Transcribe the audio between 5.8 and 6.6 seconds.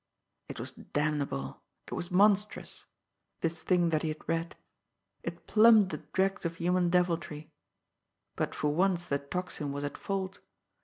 the dregs of